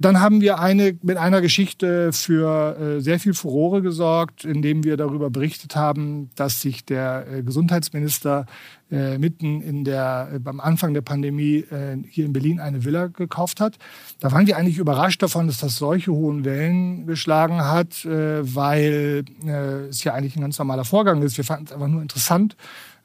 [0.00, 4.96] Dann haben wir eine, mit einer Geschichte für äh, sehr viel Furore gesorgt, indem wir
[4.96, 8.46] darüber berichtet haben, dass sich der äh, Gesundheitsminister
[8.92, 13.08] äh, mitten in der, äh, beim Anfang der Pandemie äh, hier in Berlin eine Villa
[13.08, 13.76] gekauft hat.
[14.20, 19.24] Da waren wir eigentlich überrascht davon, dass das solche hohen Wellen geschlagen hat, äh, weil
[19.44, 21.36] äh, es ja eigentlich ein ganz normaler Vorgang ist.
[21.36, 22.56] Wir fanden es einfach nur interessant.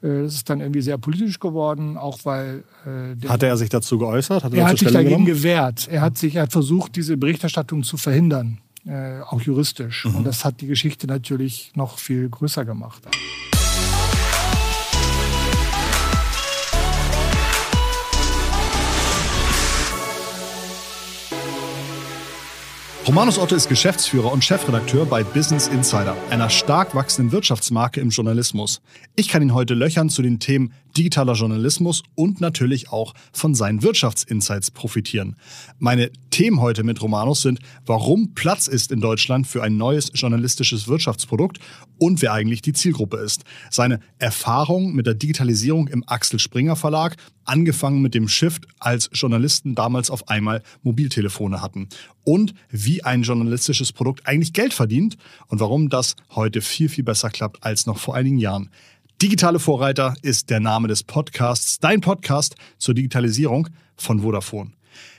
[0.04, 2.64] Äh, das ist dann irgendwie sehr politisch geworden, auch weil.
[2.86, 4.44] Äh, hat er sich dazu geäußert?
[4.44, 5.26] Hat er, er hat sich dagegen genommen?
[5.26, 5.88] gewehrt.
[5.90, 10.04] Er hat sich, er hat versucht, diese Berichterstattung zu verhindern, äh, auch juristisch.
[10.04, 10.16] Mhm.
[10.16, 13.02] Und das hat die Geschichte natürlich noch viel größer gemacht.
[23.06, 28.80] Romanus Otto ist Geschäftsführer und Chefredakteur bei Business Insider, einer stark wachsenden Wirtschaftsmarke im Journalismus.
[29.14, 33.82] Ich kann ihn heute löchern zu den Themen digitaler Journalismus und natürlich auch von seinen
[33.82, 35.36] Wirtschaftsinsights profitieren.
[35.78, 40.88] Meine Themen heute mit Romanus sind, warum Platz ist in Deutschland für ein neues journalistisches
[40.88, 41.58] Wirtschaftsprodukt
[42.04, 43.44] und wer eigentlich die Zielgruppe ist.
[43.70, 47.16] Seine Erfahrung mit der Digitalisierung im Axel Springer Verlag,
[47.46, 51.88] angefangen mit dem Shift, als Journalisten damals auf einmal Mobiltelefone hatten.
[52.22, 55.16] Und wie ein journalistisches Produkt eigentlich Geld verdient
[55.46, 58.68] und warum das heute viel, viel besser klappt als noch vor einigen Jahren.
[59.22, 64.72] Digitale Vorreiter ist der Name des Podcasts, dein Podcast zur Digitalisierung von Vodafone.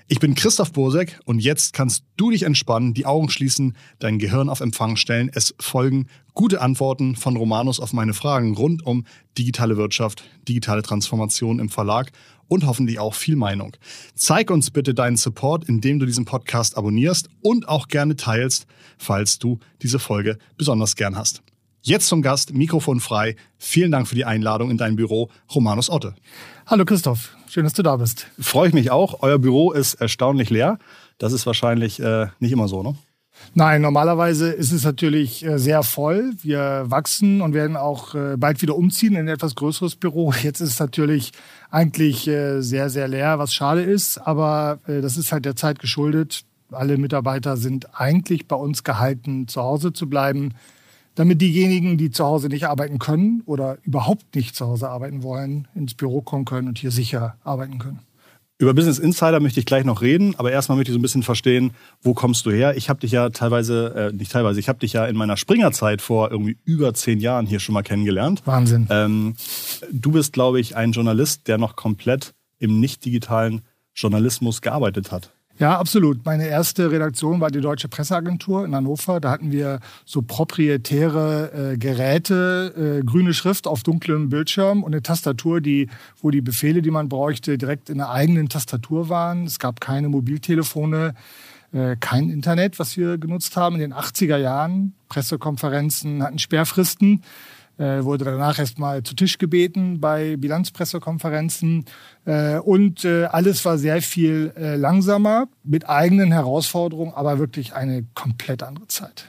[0.08, 4.50] Ich bin Christoph Bosek und jetzt kannst du dich entspannen, die Augen schließen, dein Gehirn
[4.50, 5.32] auf Empfang stellen.
[5.34, 11.58] Es folgen gute Antworten von Romanus auf meine Fragen rund um digitale Wirtschaft, digitale Transformation
[11.58, 12.12] im Verlag
[12.48, 13.76] und hoffentlich auch viel Meinung.
[14.14, 18.68] Zeig uns bitte deinen Support, indem du diesen Podcast abonnierst und auch gerne teilst,
[19.00, 21.42] falls du diese Folge besonders gern hast.
[21.82, 23.36] Jetzt zum Gast, Mikrofon frei.
[23.58, 26.14] Vielen Dank für die Einladung in dein Büro, Romanus Otte.
[26.68, 28.28] Hallo Christoph, schön, dass du da bist.
[28.40, 29.22] Freue ich mich auch.
[29.22, 30.80] Euer Büro ist erstaunlich leer.
[31.18, 32.96] Das ist wahrscheinlich äh, nicht immer so, ne?
[33.54, 36.34] Nein, normalerweise ist es natürlich äh, sehr voll.
[36.42, 40.34] Wir wachsen und werden auch äh, bald wieder umziehen in ein etwas größeres Büro.
[40.44, 41.32] Jetzt ist es natürlich
[41.70, 44.18] eigentlich äh, sehr, sehr leer, was schade ist.
[44.18, 46.44] Aber das ist halt der Zeit geschuldet.
[46.72, 50.54] Alle Mitarbeiter sind eigentlich bei uns gehalten, zu Hause zu bleiben
[51.16, 55.68] damit diejenigen, die zu Hause nicht arbeiten können oder überhaupt nicht zu Hause arbeiten wollen,
[55.74, 58.00] ins Büro kommen können und hier sicher arbeiten können.
[58.58, 61.24] Über Business Insider möchte ich gleich noch reden, aber erstmal möchte ich so ein bisschen
[61.24, 61.72] verstehen,
[62.02, 62.78] wo kommst du her?
[62.78, 66.02] Ich habe dich ja teilweise, äh, nicht teilweise, ich habe dich ja in meiner Springerzeit
[66.02, 68.44] vor irgendwie über zehn Jahren hier schon mal kennengelernt.
[68.46, 68.88] Wahnsinn.
[68.90, 69.36] Ähm,
[69.92, 73.62] du bist, glaube ich, ein Journalist, der noch komplett im nicht digitalen
[73.94, 75.35] Journalismus gearbeitet hat.
[75.58, 76.26] Ja, absolut.
[76.26, 79.22] Meine erste Redaktion war die Deutsche Presseagentur in Hannover.
[79.22, 85.02] Da hatten wir so proprietäre äh, Geräte, äh, grüne Schrift auf dunklem Bildschirm und eine
[85.02, 85.88] Tastatur, die,
[86.22, 89.46] wo die Befehle, die man bräuchte, direkt in der eigenen Tastatur waren.
[89.46, 91.16] Es gab keine Mobiltelefone,
[91.72, 94.94] äh, kein Internet, was wir genutzt haben in den 80er Jahren.
[95.08, 97.24] Pressekonferenzen hatten Sperrfristen
[97.78, 101.86] wurde danach erstmal zu Tisch gebeten bei Bilanzpressekonferenzen.
[102.26, 108.06] Äh, und äh, alles war sehr viel äh, langsamer, mit eigenen Herausforderungen, aber wirklich eine
[108.14, 109.26] komplett andere Zeit.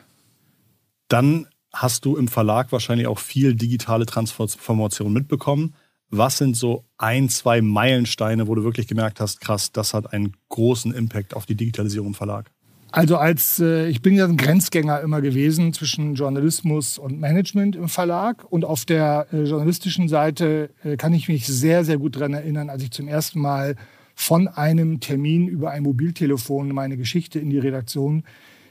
[1.09, 5.75] Dann hast du im Verlag wahrscheinlich auch viel digitale Transformation mitbekommen.
[6.09, 10.35] Was sind so ein, zwei Meilensteine, wo du wirklich gemerkt hast, krass, das hat einen
[10.49, 12.51] großen Impact auf die Digitalisierung im Verlag?
[12.97, 17.91] Also als äh, ich bin ja ein Grenzgänger immer gewesen zwischen Journalismus und Management im
[17.91, 22.33] Verlag und auf der äh, journalistischen Seite äh, kann ich mich sehr sehr gut daran
[22.33, 23.77] erinnern, als ich zum ersten Mal
[24.15, 28.25] von einem Termin über ein Mobiltelefon meine Geschichte in die Redaktion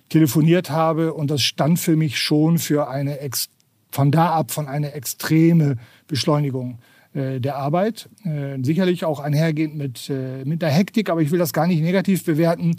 [0.09, 3.50] telefoniert habe und das stand für mich schon für eine ex
[3.92, 5.75] von da ab von einer extreme
[6.07, 6.80] Beschleunigung
[7.16, 8.09] äh, der Arbeit.
[8.25, 11.81] Äh, sicherlich auch einhergehend mit, äh, mit der Hektik, aber ich will das gar nicht
[11.81, 12.75] negativ bewerten.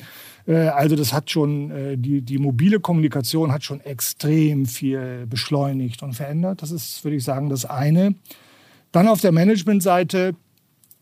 [0.46, 6.02] Äh, also das hat schon, äh, die, die mobile Kommunikation hat schon extrem viel beschleunigt
[6.02, 6.62] und verändert.
[6.62, 8.14] Das ist, würde ich sagen, das eine.
[8.92, 10.34] Dann auf der Managementseite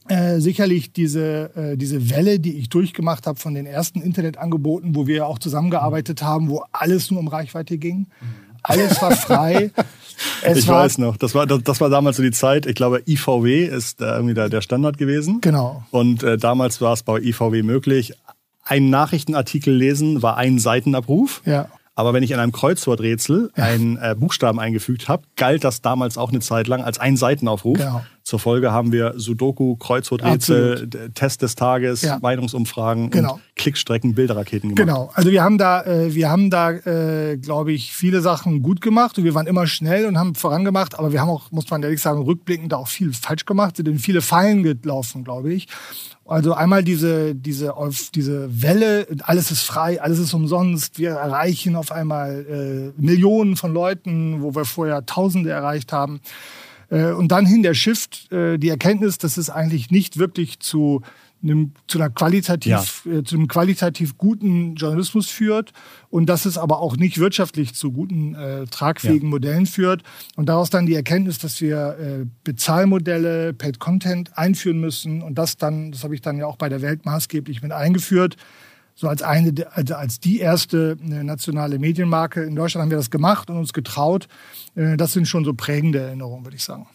[0.08, 5.06] äh, sicherlich diese, äh, diese Welle, die ich durchgemacht habe von den ersten Internetangeboten, wo
[5.06, 8.06] wir auch zusammengearbeitet haben, wo alles nur um Reichweite ging.
[8.62, 9.70] Alles war frei.
[10.42, 13.02] Es ich war, weiß noch, das war, das, war damals so die Zeit, ich glaube,
[13.04, 15.40] IVW ist irgendwie der, der Standard gewesen.
[15.40, 15.82] Genau.
[15.90, 18.12] Und äh, damals war es bei IVW möglich,
[18.64, 21.42] einen Nachrichtenartikel lesen war ein Seitenabruf.
[21.44, 21.68] Ja.
[21.96, 26.30] Aber wenn ich in einem Kreuzworträtsel einen äh, Buchstaben eingefügt habe, galt das damals auch
[26.30, 27.78] eine Zeit lang als ein Seitenaufruf.
[27.78, 28.04] Genau.
[28.24, 32.18] Zur Folge haben wir Sudoku, Kreuzworträtsel, Test des Tages, ja.
[32.22, 33.38] Meinungsumfragen, genau.
[33.54, 34.88] Klickstrecken, Bilderraketen gemacht.
[34.88, 38.80] Genau, also wir haben da, äh, wir haben da, äh, glaube ich, viele Sachen gut
[38.80, 41.82] gemacht und wir waren immer schnell und haben vorangemacht, aber wir haben auch, muss man
[41.82, 45.68] ehrlich sagen, rückblickend auch viel falsch gemacht, sind in viele Fallen gelaufen, glaube ich.
[46.24, 50.98] Also einmal diese, diese, auf diese Welle, alles ist frei, alles ist umsonst.
[50.98, 56.22] Wir erreichen auf einmal äh, Millionen von Leuten, wo wir vorher Tausende erreicht haben.
[56.90, 61.02] Äh, und dann hin der Shift, äh, die Erkenntnis, dass es eigentlich nicht wirklich zu
[61.44, 63.12] einem, zu, einer qualitativ, ja.
[63.12, 65.72] äh, zu einem qualitativ guten Journalismus führt
[66.10, 69.30] und dass es aber auch nicht wirtschaftlich zu guten, äh, tragfähigen ja.
[69.30, 70.02] Modellen führt.
[70.36, 75.56] Und daraus dann die Erkenntnis, dass wir äh, Bezahlmodelle, Paid Content einführen müssen und das
[75.56, 78.36] dann, das habe ich dann ja auch bei der Welt maßgeblich mit eingeführt,
[78.94, 82.42] so als eine, also als die erste äh, nationale Medienmarke.
[82.42, 84.28] In Deutschland haben wir das gemacht und uns getraut.
[84.74, 86.86] Äh, das sind schon so prägende Erinnerungen, würde ich sagen.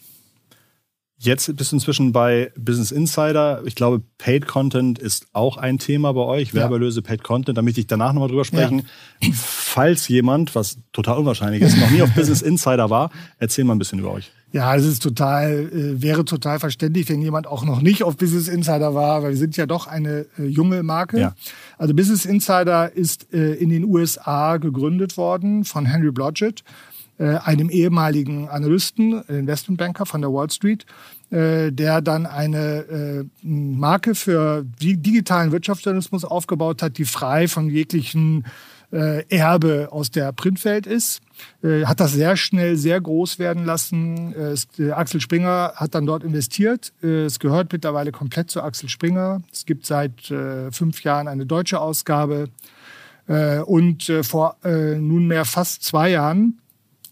[1.22, 3.60] Jetzt bist du inzwischen bei Business Insider.
[3.66, 6.54] Ich glaube, Paid Content ist auch ein Thema bei euch.
[6.54, 6.66] Ja.
[6.66, 7.58] Paid Content.
[7.58, 8.86] Da möchte ich danach nochmal drüber sprechen.
[9.22, 9.28] Ja.
[9.34, 13.78] Falls jemand, was total unwahrscheinlich ist, noch nie auf Business Insider war, erzähl mal ein
[13.78, 14.32] bisschen über euch.
[14.52, 18.48] Ja, es ist total, äh, wäre total verständlich, wenn jemand auch noch nicht auf Business
[18.48, 21.20] Insider war, weil wir sind ja doch eine äh, junge Marke.
[21.20, 21.34] Ja.
[21.76, 26.64] Also Business Insider ist äh, in den USA gegründet worden von Henry Blodgett
[27.20, 30.86] einem ehemaligen Analysten, Investmentbanker von der Wall Street,
[31.30, 38.44] äh, der dann eine äh, Marke für digitalen Wirtschaftsjournalismus aufgebaut hat, die frei von jeglichen
[38.92, 41.20] Erbe aus der Printwelt ist.
[41.62, 44.34] Hat das sehr schnell sehr groß werden lassen.
[44.90, 46.92] Axel Springer hat dann dort investiert.
[47.00, 49.42] Es gehört mittlerweile komplett zu Axel Springer.
[49.52, 50.34] Es gibt seit
[50.72, 52.48] fünf Jahren eine deutsche Ausgabe.
[53.28, 56.58] Und vor nunmehr fast zwei Jahren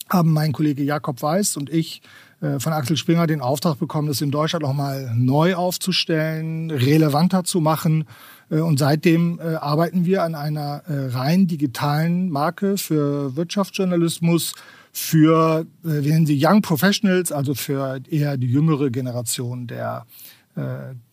[0.08, 2.02] haben mein Kollege Jakob Weiß und ich
[2.40, 7.60] äh, von Axel Springer den Auftrag bekommen, das in Deutschland nochmal neu aufzustellen, relevanter zu
[7.60, 8.04] machen.
[8.50, 14.54] Äh, und seitdem äh, arbeiten wir an einer rein digitalen Marke für Wirtschaftsjournalismus,
[14.92, 20.06] für, wir nennen sie Young Professionals, also für eher die jüngere Generation der,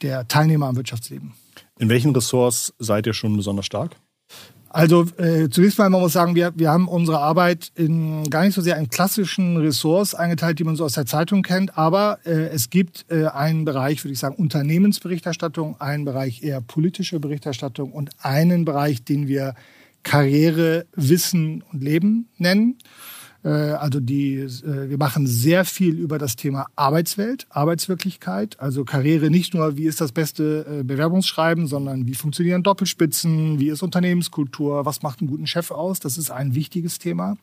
[0.01, 1.33] der Teilnehmer am Wirtschaftsleben.
[1.77, 3.98] In welchen Ressorts seid ihr schon besonders stark?
[4.75, 8.56] Also äh, zunächst mal, man muss sagen, wir, wir haben unsere Arbeit in gar nicht
[8.56, 12.48] so sehr in klassischen Ressorts eingeteilt, die man so aus der Zeitung kennt, aber äh,
[12.50, 18.10] es gibt äh, einen Bereich, würde ich sagen, Unternehmensberichterstattung, einen Bereich eher politische Berichterstattung und
[18.19, 19.56] einen Bereich, den wir
[20.04, 22.77] Karriere, Wissen und Leben nennen.
[23.45, 29.30] Äh, also die, äh, wir machen sehr viel über das Thema Arbeitswelt, Arbeitswirklichkeit, also Karriere
[29.30, 34.86] nicht nur, wie ist das beste äh, Bewerbungsschreiben, sondern wie funktionieren Doppelspitzen, wie ist Unternehmenskultur,
[34.86, 37.38] was macht einen guten Chef aus, das ist ein wichtiges Thema.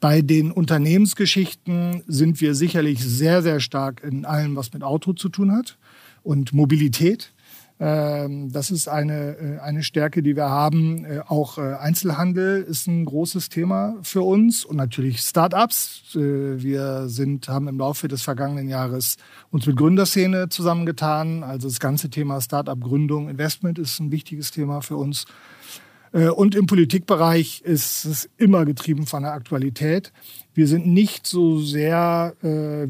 [0.00, 5.28] Bei den Unternehmensgeschichten sind wir sicherlich sehr, sehr stark in allem, was mit Auto zu
[5.28, 5.78] tun hat
[6.22, 7.32] und Mobilität.
[7.80, 11.04] Ähm, das ist eine, äh, eine Stärke, die wir haben.
[11.04, 16.02] Äh, auch äh, Einzelhandel ist ein großes Thema für uns und natürlich Startups.
[16.14, 19.16] Wir sind, haben im Laufe des vergangenen Jahres
[19.50, 21.42] uns mit Gründerszene zusammengetan.
[21.42, 25.24] Also das ganze Thema Startup-Gründung, Investment ist ein wichtiges Thema für uns.
[26.14, 30.12] Und im Politikbereich ist es immer getrieben von der Aktualität
[30.54, 32.86] wir sind nicht so sehr, äh,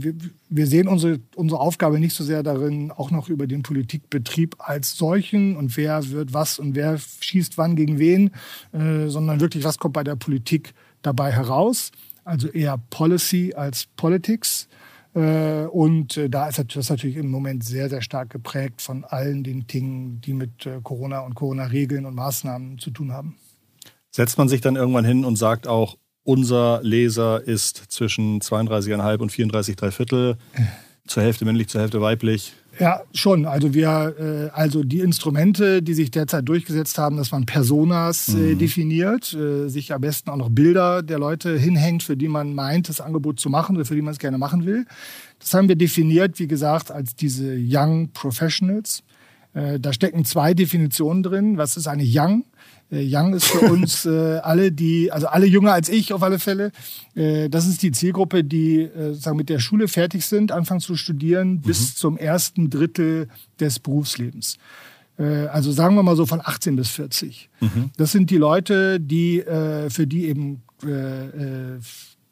[0.51, 4.97] wir sehen unsere, unsere Aufgabe nicht so sehr darin, auch noch über den Politikbetrieb als
[4.97, 8.31] solchen und wer wird was und wer schießt wann gegen wen,
[8.73, 11.91] äh, sondern wirklich, was kommt bei der Politik dabei heraus.
[12.25, 14.69] Also eher Policy als Politics.
[15.15, 19.45] Äh, und äh, da ist das natürlich im Moment sehr, sehr stark geprägt von allen
[19.45, 23.37] den Dingen, die mit äh, Corona und Corona-Regeln und Maßnahmen zu tun haben.
[24.11, 29.31] Setzt man sich dann irgendwann hin und sagt auch, unser Leser ist zwischen 32,5 und
[29.31, 30.37] 34,3 Viertel.
[31.07, 32.55] Zur Hälfte männlich, zur Hälfte weiblich.
[32.79, 33.47] Ja, schon.
[33.47, 38.37] Also wir, äh, also die Instrumente, die sich derzeit durchgesetzt haben, dass man Personas äh,
[38.37, 38.59] mhm.
[38.59, 42.89] definiert, äh, sich am besten auch noch Bilder der Leute hinhängt, für die man meint,
[42.89, 44.87] das Angebot zu machen oder für die man es gerne machen will.
[45.39, 49.03] Das haben wir definiert, wie gesagt, als diese Young Professionals.
[49.53, 51.57] Äh, da stecken zwei Definitionen drin.
[51.57, 52.45] Was ist eine Young?
[52.95, 56.39] Äh, Young ist für uns äh, alle, die, also alle jünger als ich auf alle
[56.39, 56.71] Fälle.
[57.15, 60.97] Äh, das ist die Zielgruppe, die äh, sagen, mit der Schule fertig sind, anfangen zu
[60.97, 61.61] studieren, mhm.
[61.63, 64.59] bis zum ersten Drittel des Berufslebens.
[65.19, 67.51] Äh, also sagen wir mal so von 18 bis 40.
[67.61, 67.91] Mhm.
[67.97, 70.63] Das sind die Leute, die äh, für die eben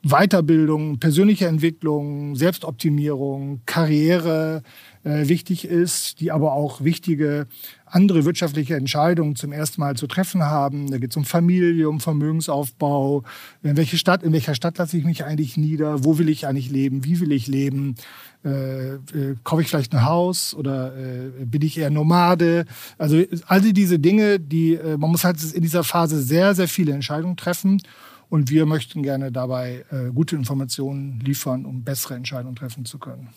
[0.02, 4.62] Weiterbildung, persönliche Entwicklung, Selbstoptimierung, Karriere,
[5.04, 7.47] äh, wichtig ist, die aber auch wichtige
[7.87, 10.90] andere wirtschaftliche Entscheidungen zum ersten Mal zu treffen haben.
[10.90, 13.23] Da geht es um Familie, um Vermögensaufbau.
[13.62, 16.04] In welche Stadt, in welcher Stadt lasse ich mich eigentlich nieder?
[16.04, 17.04] Wo will ich eigentlich leben?
[17.04, 17.97] Wie will ich leben?
[18.44, 22.64] Äh, äh, kaufe ich vielleicht ein Haus oder äh, bin ich eher Nomade?
[22.97, 26.92] Also all diese Dinge, die äh, man muss halt in dieser Phase sehr, sehr viele
[26.92, 27.82] Entscheidungen treffen.
[28.30, 33.28] Und wir möchten gerne dabei äh, gute Informationen liefern, um bessere Entscheidungen treffen zu können.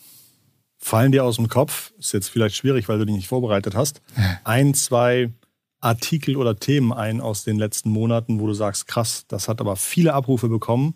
[0.86, 4.02] Fallen dir aus dem Kopf, ist jetzt vielleicht schwierig, weil du dich nicht vorbereitet hast,
[4.44, 5.32] ein, zwei
[5.80, 9.74] Artikel oder Themen ein aus den letzten Monaten, wo du sagst, krass, das hat aber
[9.74, 10.94] viele Abrufe bekommen,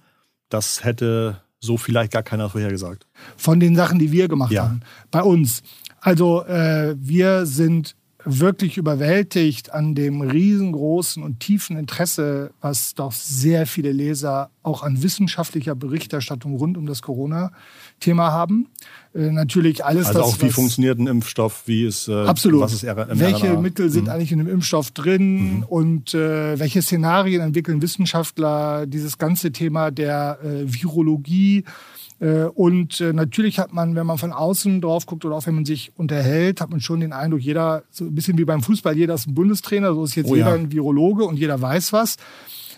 [0.49, 3.09] das hätte so vielleicht gar keiner vorhergesagt.
[3.37, 4.63] Von den Sachen, die wir gemacht ja.
[4.63, 4.83] haben.
[5.11, 5.65] Bei uns.
[5.99, 13.67] Also äh, wir sind wirklich überwältigt an dem riesengroßen und tiefen Interesse, was doch sehr
[13.67, 18.69] viele Leser auch an wissenschaftlicher Berichterstattung rund um das Corona-Thema haben.
[19.15, 22.61] Äh, natürlich alles also das, auch wie funktioniert ein Impfstoff, wie ist äh, absolut.
[22.61, 23.09] was ist RNA?
[23.13, 24.11] Welche Mittel sind mhm.
[24.11, 25.63] eigentlich in dem Impfstoff drin mhm.
[25.65, 28.87] und äh, welche Szenarien entwickeln Wissenschaftler?
[28.87, 31.65] Dieses ganze Thema der äh, Virologie
[32.27, 35.65] und äh, natürlich hat man, wenn man von außen drauf guckt oder auch wenn man
[35.65, 39.15] sich unterhält, hat man schon den Eindruck, jeder, so ein bisschen wie beim Fußball, jeder
[39.15, 40.55] ist ein Bundestrainer, so ist jetzt oh, jeder ja.
[40.55, 42.17] ein Virologe und jeder weiß was.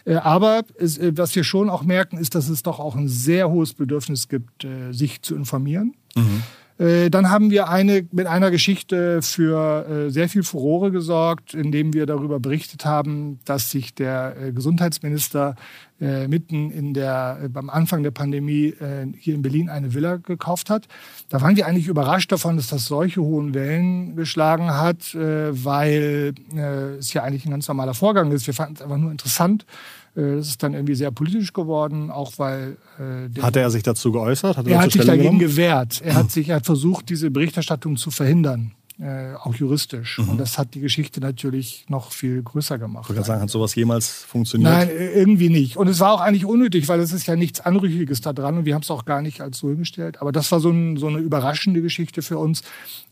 [0.04, 3.74] Äh, aber was wir schon auch merken, ist, dass es doch auch ein sehr hohes
[3.74, 5.94] Bedürfnis gibt, sich zu informieren.
[6.14, 6.42] Mhm.
[6.78, 11.92] Äh, dann haben wir eine, mit einer Geschichte für äh, sehr viel Furore gesorgt, indem
[11.92, 15.56] wir darüber berichtet haben, dass sich der äh, Gesundheitsminister
[16.26, 18.74] mitten in der, beim Anfang der Pandemie
[19.20, 20.88] hier in Berlin eine Villa gekauft hat.
[21.28, 26.34] Da waren wir eigentlich überrascht davon, dass das solche hohen Wellen geschlagen hat, weil
[26.98, 28.48] es ja eigentlich ein ganz normaler Vorgang ist.
[28.48, 29.64] Wir fanden es einfach nur interessant
[30.14, 32.76] das ist dann irgendwie sehr politisch geworden, auch weil.
[32.98, 34.56] Äh, Hatte er sich dazu geäußert?
[34.56, 35.38] Hat er, er hat sich dagegen genommen?
[35.38, 36.02] gewehrt.
[36.04, 38.72] Er hat sich er hat versucht, diese Berichterstattung zu verhindern.
[39.00, 40.18] Äh, auch juristisch.
[40.18, 40.28] Mhm.
[40.28, 43.06] Und das hat die Geschichte natürlich noch viel größer gemacht.
[43.08, 44.70] Ich würde sagen, hat sowas jemals funktioniert?
[44.70, 45.76] Nein, äh, irgendwie nicht.
[45.76, 48.64] Und es war auch eigentlich unnötig, weil es ist ja nichts Anrüchiges da dran und
[48.66, 50.20] wir haben es auch gar nicht als so hingestellt.
[50.20, 52.62] Aber das war so, ein, so eine überraschende Geschichte für uns.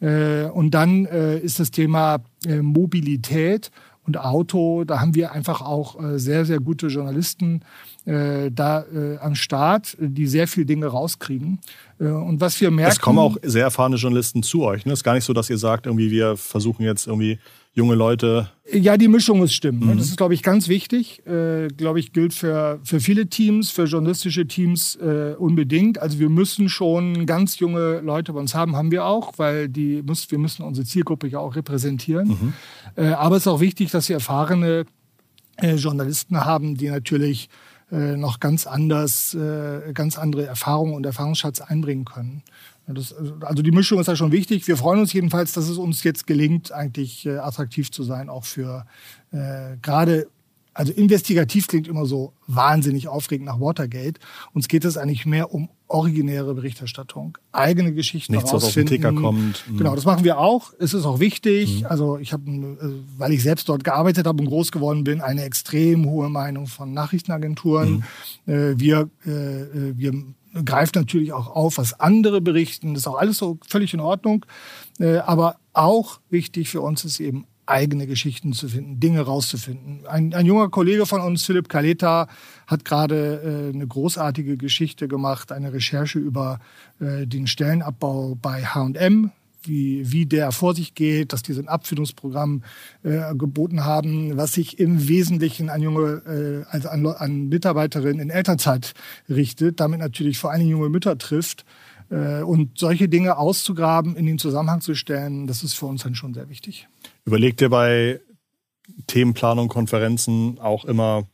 [0.01, 3.71] Äh, und dann äh, ist das Thema Mobilität
[4.07, 4.85] und Auto.
[4.85, 7.63] Da haben wir einfach auch äh, sehr, sehr gute Journalisten
[8.07, 11.59] äh, da äh, am Start, die sehr viel Dinge rauskriegen.
[11.99, 12.93] Und was wir merken.
[12.93, 14.87] Es kommen auch sehr erfahrene Journalisten zu euch.
[14.87, 14.93] Ne?
[14.93, 17.39] Es ist gar nicht so, dass ihr sagt, irgendwie wir versuchen jetzt irgendwie
[17.73, 18.51] junge Leute.
[18.73, 19.87] Ja, die Mischung muss stimmen.
[19.87, 19.99] Mhm.
[19.99, 21.27] Das ist, glaube ich, ganz wichtig.
[21.27, 25.99] Äh, glaube ich, gilt für, für viele Teams, für journalistische Teams äh, unbedingt.
[25.99, 30.03] Also wir müssen schon ganz junge Leute bei uns haben, haben wir auch, weil die
[30.03, 32.29] muss, wir müssen unsere Zielgruppe ja auch repräsentieren.
[32.29, 32.53] Mhm.
[32.97, 34.85] Äh, aber es ist auch wichtig, dass wir erfahrene
[35.57, 37.49] äh, Journalisten haben, die natürlich
[37.93, 42.43] äh, noch ganz anders, äh, ganz andere Erfahrungen und Erfahrungsschatz einbringen können.
[42.95, 44.67] Das, also die Mischung ist ja schon wichtig.
[44.67, 48.45] Wir freuen uns jedenfalls, dass es uns jetzt gelingt, eigentlich äh, attraktiv zu sein, auch
[48.45, 48.87] für
[49.33, 50.29] äh, gerade,
[50.75, 54.19] also investigativ klingt immer so wahnsinnig aufregend nach Watergate.
[54.53, 58.63] Uns geht es eigentlich mehr um originäre Berichterstattung, eigene Geschichten Nichts, rausfinden.
[58.63, 59.65] Was auf den Ticker kommt.
[59.69, 59.77] Mhm.
[59.79, 60.73] Genau, das machen wir auch.
[60.79, 61.81] Es ist auch wichtig.
[61.81, 61.87] Mhm.
[61.87, 62.77] Also ich habe, äh,
[63.19, 66.93] weil ich selbst dort gearbeitet habe und groß geworden bin, eine extrem hohe Meinung von
[66.93, 68.05] Nachrichtenagenturen.
[68.47, 68.53] Mhm.
[68.53, 70.13] Äh, wir, äh, wir
[70.65, 72.95] greift natürlich auch auf, was andere berichten.
[72.95, 74.47] Das ist auch alles so völlig in Ordnung.
[74.99, 80.07] Äh, aber auch wichtig für uns ist eben eigene Geschichten zu finden, Dinge rauszufinden.
[80.07, 82.29] Ein, ein junger Kollege von uns, Philipp Kaleta,
[82.67, 86.59] hat gerade äh, eine großartige Geschichte gemacht, eine Recherche über
[87.01, 89.31] äh, den Stellenabbau bei H&M
[89.63, 92.63] wie, wie der vor sich geht, dass die so ein Abfindungsprogramm
[93.03, 98.31] äh, geboten haben, was sich im Wesentlichen an junge, äh, also an, an Mitarbeiterinnen in
[98.31, 98.95] Elternzeit
[99.29, 101.65] richtet, damit natürlich vor Dingen junge Mütter trifft.
[102.11, 106.15] Äh, und solche Dinge auszugraben, in den Zusammenhang zu stellen, das ist für uns dann
[106.15, 106.89] schon sehr wichtig.
[107.25, 108.21] Überlegt ihr bei
[109.07, 111.29] Themenplanung, Konferenzen auch immer,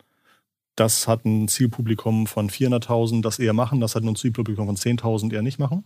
[0.75, 5.33] das hat ein Zielpublikum von 400.000, das eher machen, das hat ein Zielpublikum von 10.000
[5.33, 5.83] eher nicht machen?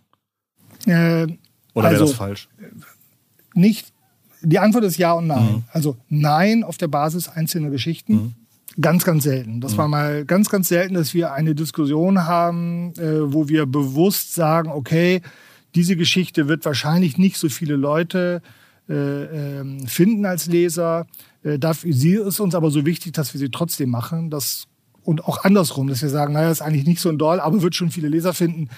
[0.86, 1.27] Äh,
[1.73, 2.49] oder also, wäre das falsch?
[3.53, 3.93] Nicht.
[4.41, 5.43] Die Antwort ist ja und nein.
[5.43, 5.63] Mhm.
[5.71, 8.13] Also nein auf der Basis einzelner Geschichten.
[8.13, 8.33] Mhm.
[8.79, 9.59] Ganz, ganz selten.
[9.59, 9.77] Das mhm.
[9.77, 14.71] war mal ganz, ganz selten, dass wir eine Diskussion haben, äh, wo wir bewusst sagen,
[14.71, 15.21] okay,
[15.75, 18.41] diese Geschichte wird wahrscheinlich nicht so viele Leute
[18.89, 19.23] äh,
[19.59, 21.05] äh, finden als Leser.
[21.43, 24.29] Äh, dafür, sie ist uns aber so wichtig, dass wir sie trotzdem machen.
[24.29, 24.67] Das,
[25.03, 27.75] und auch andersrum, dass wir sagen, naja, ist eigentlich nicht so ein Doll, aber wird
[27.75, 28.69] schon viele Leser finden.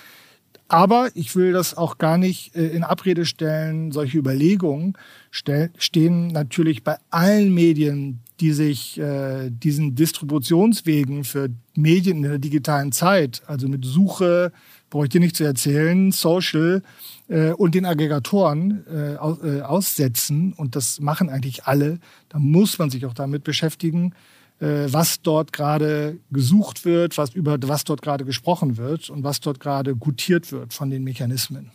[0.73, 3.91] Aber ich will das auch gar nicht äh, in Abrede stellen.
[3.91, 4.97] Solche Überlegungen
[5.29, 12.91] stehen natürlich bei allen Medien, die sich äh, diesen Distributionswegen für Medien in der digitalen
[12.91, 14.51] Zeit, also mit Suche,
[14.89, 16.81] brauche ich dir nicht zu erzählen, Social
[17.27, 18.83] äh, und den Aggregatoren
[19.19, 21.99] aus, aussetzen, und das machen eigentlich alle,
[22.29, 24.15] da muss man sich auch damit beschäftigen,
[24.59, 29.59] was dort gerade gesucht wird, was über was dort gerade gesprochen wird und was dort
[29.59, 31.71] gerade gutiert wird von den Mechanismen.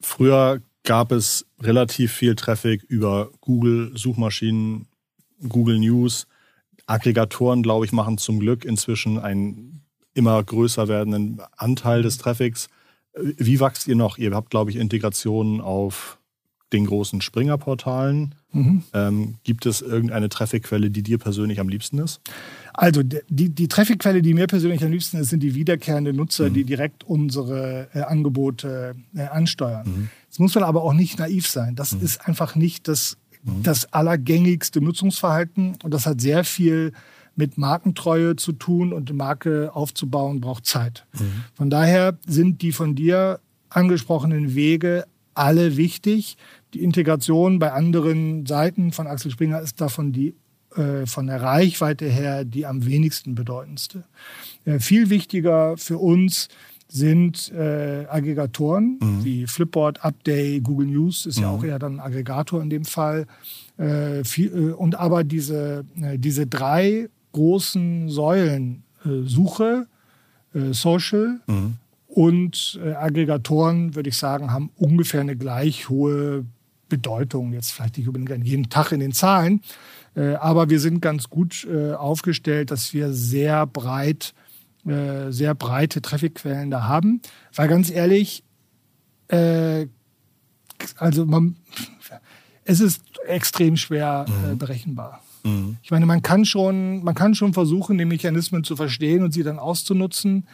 [0.00, 4.86] Früher gab es relativ viel Traffic über Google, Suchmaschinen,
[5.48, 6.26] Google News.
[6.86, 12.68] Aggregatoren, glaube ich, machen zum Glück inzwischen einen immer größer werdenden Anteil des Traffics.
[13.14, 14.18] Wie wächst ihr noch?
[14.18, 16.18] Ihr habt, glaube ich, Integrationen auf
[16.74, 18.34] den großen Springer-Portalen.
[18.52, 18.82] Mhm.
[18.92, 22.20] Ähm, gibt es irgendeine Trafficquelle, die dir persönlich am liebsten ist?
[22.72, 26.54] Also die, die Trafficquelle, die mir persönlich am liebsten ist, sind die wiederkehrenden Nutzer, mhm.
[26.54, 29.86] die direkt unsere äh, Angebote äh, ansteuern.
[29.86, 30.08] Mhm.
[30.26, 31.76] Jetzt muss man aber auch nicht naiv sein.
[31.76, 32.02] Das mhm.
[32.02, 33.62] ist einfach nicht das, mhm.
[33.62, 36.92] das allergängigste Nutzungsverhalten und das hat sehr viel
[37.36, 41.06] mit Markentreue zu tun und eine Marke aufzubauen braucht Zeit.
[41.14, 41.44] Mhm.
[41.54, 45.04] Von daher sind die von dir angesprochenen Wege
[45.34, 46.36] alle wichtig.
[46.74, 50.34] Die Integration bei anderen Seiten von Axel Springer ist davon die
[50.76, 54.02] äh, von der Reichweite her die am wenigsten bedeutendste.
[54.64, 56.48] Äh, viel wichtiger für uns
[56.88, 59.24] sind äh, Aggregatoren mhm.
[59.24, 61.42] wie Flipboard, Update, Google News ist mhm.
[61.42, 63.26] ja auch eher dann ein Aggregator in dem Fall.
[63.76, 69.86] Äh, viel, und aber diese, diese drei großen Säulen, Suche,
[70.70, 71.74] Social mhm.
[72.06, 76.46] und Aggregatoren, würde ich sagen, haben ungefähr eine gleich hohe
[76.96, 77.52] Bedeutung.
[77.52, 79.62] Jetzt vielleicht nicht unbedingt jeden Tag in den Zahlen,
[80.14, 84.34] äh, aber wir sind ganz gut äh, aufgestellt, dass wir sehr breit,
[84.86, 87.20] äh, sehr breite Trafficquellen da haben.
[87.54, 88.44] Weil ganz ehrlich,
[90.98, 91.56] also man,
[92.64, 94.58] es ist extrem schwer mhm.
[94.58, 95.22] berechenbar.
[95.42, 95.78] Mhm.
[95.82, 99.42] Ich meine, man kann, schon, man kann schon versuchen, die Mechanismen zu verstehen und sie
[99.42, 100.46] dann auszunutzen.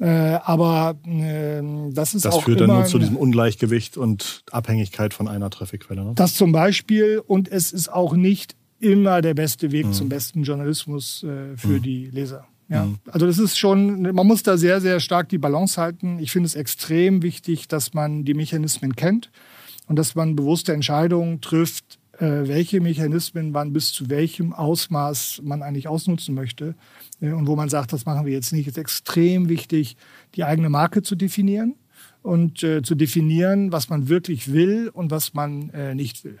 [0.00, 2.38] Äh, aber äh, das ist das auch.
[2.38, 6.04] Das führt dann nur zu diesem Ungleichgewicht und Abhängigkeit von einer Trafficquelle.
[6.04, 6.12] Ne?
[6.14, 7.22] Das zum Beispiel.
[7.24, 9.92] Und es ist auch nicht immer der beste Weg mhm.
[9.92, 11.82] zum besten Journalismus äh, für mhm.
[11.82, 12.46] die Leser.
[12.68, 12.98] Ja, mhm.
[13.10, 16.18] also das ist schon, man muss da sehr, sehr stark die Balance halten.
[16.18, 19.30] Ich finde es extrem wichtig, dass man die Mechanismen kennt
[19.86, 25.88] und dass man bewusste Entscheidungen trifft, welche Mechanismen man bis zu welchem Ausmaß man eigentlich
[25.88, 26.74] ausnutzen möchte.
[27.20, 29.96] Äh, und wo man sagt, das machen wir jetzt nicht, ist extrem wichtig,
[30.34, 31.76] die eigene Marke zu definieren
[32.22, 36.38] und äh, zu definieren, was man wirklich will und was man äh, nicht will.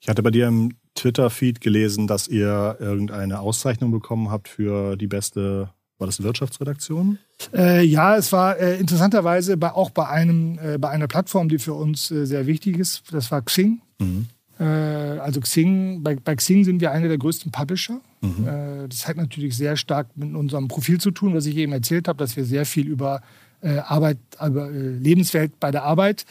[0.00, 5.06] Ich hatte bei dir im Twitter-Feed gelesen, dass ihr irgendeine Auszeichnung bekommen habt für die
[5.06, 7.18] beste, war das Wirtschaftsredaktion?
[7.52, 11.58] Äh, ja, es war äh, interessanterweise bei, auch bei, einem, äh, bei einer Plattform, die
[11.58, 13.02] für uns äh, sehr wichtig ist.
[13.12, 13.80] Das war Xing.
[13.98, 14.26] Mhm.
[14.58, 18.00] Äh, also Xing, bei, bei, Xing sind wir einer der größten Publisher.
[18.20, 18.46] Mhm.
[18.46, 22.08] Äh, das hat natürlich sehr stark mit unserem Profil zu tun, was ich eben erzählt
[22.08, 23.22] habe, dass wir sehr viel über
[23.60, 26.26] Arbeit, über Lebenswelt bei der Arbeit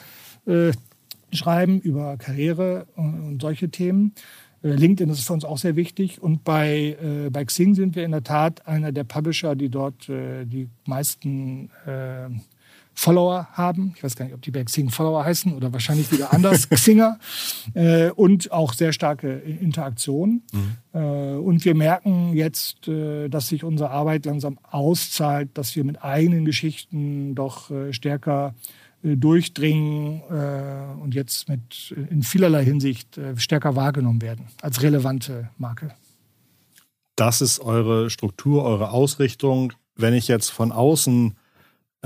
[1.33, 4.13] schreiben, über Karriere und, und solche Themen.
[4.61, 6.21] LinkedIn ist für uns auch sehr wichtig.
[6.21, 10.09] Und bei, äh, bei Xing sind wir in der Tat einer der Publisher, die dort
[10.09, 12.29] äh, die meisten äh,
[12.99, 13.93] Follower haben.
[13.95, 17.19] Ich weiß gar nicht, ob die bei Xing Follower heißen oder wahrscheinlich wieder anders, Xinger.
[17.75, 20.41] Äh, und auch sehr starke Interaktion.
[20.51, 20.77] Mhm.
[20.93, 26.03] Äh, und wir merken jetzt, äh, dass sich unsere Arbeit langsam auszahlt, dass wir mit
[26.03, 28.55] eigenen Geschichten doch äh, stärker
[29.03, 35.93] äh, durchdringen äh, und jetzt mit in vielerlei Hinsicht stärker wahrgenommen werden als relevante Marke.
[37.15, 39.73] Das ist eure Struktur, eure Ausrichtung.
[39.95, 41.35] Wenn ich jetzt von außen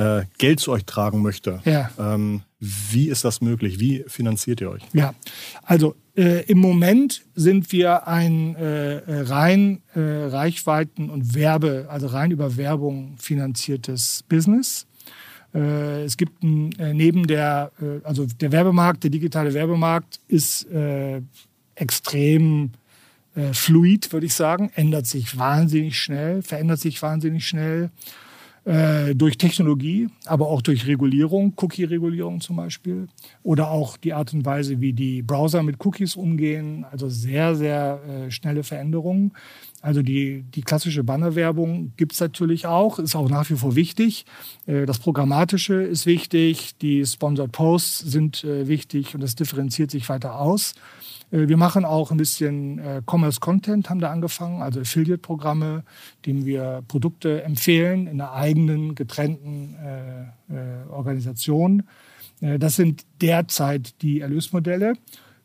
[0.01, 1.91] äh, Geld zu euch tragen möchte, ja.
[1.99, 3.79] ähm, wie ist das möglich?
[3.79, 4.81] Wie finanziert ihr euch?
[4.93, 5.13] Ja,
[5.63, 12.31] also äh, im Moment sind wir ein äh, rein äh, Reichweiten- und Werbe, also rein
[12.31, 14.87] über Werbung finanziertes Business.
[15.53, 17.71] Äh, es gibt ein, äh, neben der,
[18.03, 20.67] also der Werbemarkt, der digitale Werbemarkt ist
[21.75, 22.71] extrem
[23.53, 27.91] fluid, würde ich sagen, ändert sich wahnsinnig schnell, verändert sich wahnsinnig schnell
[28.65, 33.07] äh, durch Technologie, aber auch durch Regulierung, Cookie-Regulierung zum Beispiel,
[33.43, 38.01] oder auch die Art und Weise, wie die Browser mit Cookies umgehen, also sehr, sehr
[38.07, 39.33] äh, schnelle Veränderungen.
[39.81, 44.25] Also die, die klassische Bannerwerbung gibt es natürlich auch, ist auch nach wie vor wichtig.
[44.67, 50.07] Äh, das Programmatische ist wichtig, die Sponsored Posts sind äh, wichtig und das differenziert sich
[50.07, 50.75] weiter aus.
[51.31, 55.83] Äh, wir machen auch ein bisschen Commerce Content, haben da angefangen, also Affiliate-Programme,
[56.27, 59.75] denen wir Produkte empfehlen in einer eigenen, getrennten
[60.89, 61.83] Organisation.
[62.39, 64.93] Das sind derzeit die Erlösmodelle.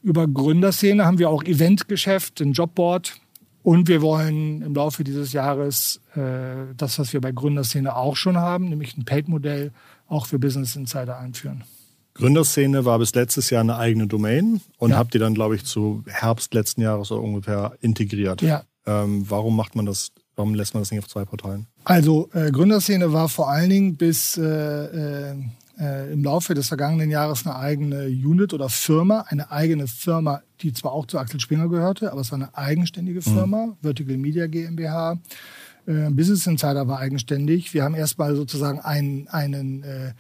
[0.02, 3.20] Über Gründerszene haben wir auch Eventgeschäft, ein Jobboard,
[3.66, 8.36] Und wir wollen im Laufe dieses Jahres äh, das, was wir bei Gründerszene auch schon
[8.36, 9.72] haben, nämlich ein Paid-Modell
[10.06, 11.64] auch für Business Insider einführen.
[12.14, 14.96] Gründerszene war bis letztes Jahr eine eigene Domain und ja.
[14.96, 18.40] habt ihr dann, glaube ich, zu Herbst letzten Jahres so ungefähr integriert.
[18.40, 18.62] Ja.
[18.86, 20.12] Ähm, warum macht man das?
[20.36, 21.66] Warum lässt man das nicht auf zwei Portalen?
[21.82, 25.34] Also äh, Gründerszene war vor allen Dingen bis äh,
[25.78, 30.72] äh, im Laufe des vergangenen Jahres eine eigene Unit oder Firma, eine eigene Firma, die
[30.72, 33.34] zwar auch zu Axel Springer gehörte, aber es war eine eigenständige mhm.
[33.34, 33.76] Firma, mhm.
[33.82, 35.18] Vertical Media GmbH.
[35.86, 37.74] Äh, Business Insider war eigenständig.
[37.74, 40.12] Wir haben erstmal sozusagen einen, einen äh,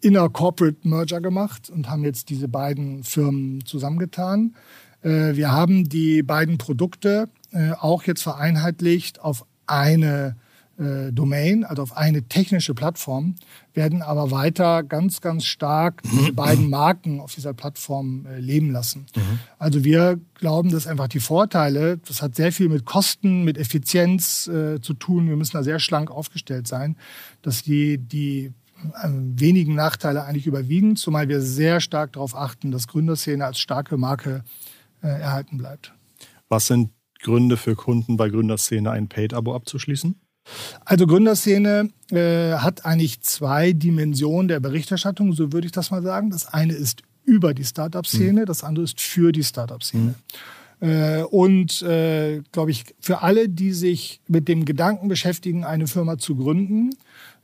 [0.00, 4.54] Inner Corporate Merger gemacht und haben jetzt diese beiden Firmen zusammengetan.
[5.02, 10.36] Äh, wir haben die beiden Produkte äh, auch jetzt vereinheitlicht auf eine
[10.78, 13.34] äh, Domain, also auf eine technische Plattform,
[13.74, 19.06] werden aber weiter ganz, ganz stark diese beiden Marken auf dieser Plattform äh, leben lassen.
[19.14, 19.38] Mhm.
[19.58, 24.46] Also wir glauben, dass einfach die Vorteile, das hat sehr viel mit Kosten, mit Effizienz
[24.48, 25.28] äh, zu tun.
[25.28, 26.96] Wir müssen da sehr schlank aufgestellt sein,
[27.42, 28.52] dass die, die
[29.02, 33.96] äh, wenigen Nachteile eigentlich überwiegen, zumal wir sehr stark darauf achten, dass Gründerszene als starke
[33.96, 34.42] Marke
[35.02, 35.92] äh, erhalten bleibt.
[36.48, 40.16] Was sind Gründe für Kunden bei Gründerszene ein Paid-Abo abzuschließen?
[40.84, 46.30] Also Gründerszene äh, hat eigentlich zwei Dimensionen der Berichterstattung, so würde ich das mal sagen.
[46.30, 48.46] Das eine ist über die Startup-Szene, mhm.
[48.46, 50.14] das andere ist für die Startup-Szene.
[50.14, 50.14] Mhm.
[50.82, 56.18] Äh, und äh, glaube ich, für alle, die sich mit dem Gedanken beschäftigen, eine Firma
[56.18, 56.90] zu gründen,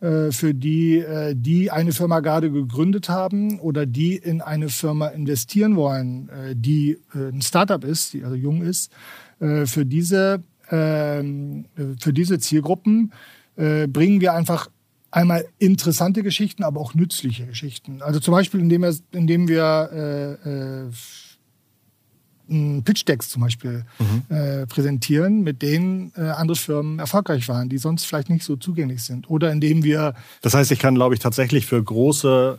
[0.01, 5.07] äh, für die, äh, die eine Firma gerade gegründet haben oder die in eine Firma
[5.09, 8.91] investieren wollen, die ein Startup ist, die also jung ist,
[9.39, 11.67] für diese ähm,
[11.99, 13.13] für diese Zielgruppen
[13.57, 14.69] äh, bringen wir einfach
[15.11, 18.03] einmal interessante Geschichten, aber auch nützliche Geschichten.
[18.03, 24.35] Also zum Beispiel, indem wir, indem wir äh, äh, Pitch-Decks zum Beispiel mhm.
[24.35, 29.03] äh, präsentieren, mit denen äh, andere Firmen erfolgreich waren, die sonst vielleicht nicht so zugänglich
[29.03, 29.29] sind.
[29.29, 30.15] Oder indem wir.
[30.41, 32.59] Das heißt, ich kann, glaube ich, tatsächlich für große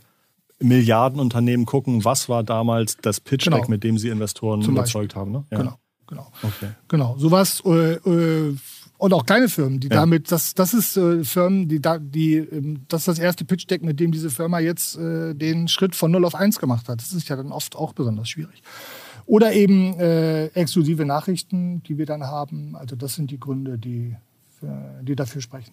[0.60, 3.68] Milliardenunternehmen gucken, was war damals das Pitch-Deck, genau.
[3.68, 5.20] mit dem sie Investoren zum überzeugt Beispiel.
[5.20, 5.32] haben.
[5.32, 5.44] Ne?
[5.50, 5.58] Ja.
[5.58, 5.76] Genau
[6.10, 6.30] genau.
[6.42, 6.68] Okay.
[6.88, 8.56] Genau, sowas äh, äh,
[8.98, 9.94] und auch kleine Firmen, die ja.
[9.94, 13.82] damit, das, das ist äh, Firmen, die da, die, ähm, das ist das erste Pitch-Deck,
[13.82, 17.00] mit dem diese Firma jetzt äh, den Schritt von 0 auf 1 gemacht hat.
[17.00, 18.62] Das ist ja dann oft auch besonders schwierig.
[19.24, 22.76] Oder eben äh, exklusive Nachrichten, die wir dann haben.
[22.76, 24.16] Also das sind die Gründe, die,
[25.02, 25.72] die dafür sprechen.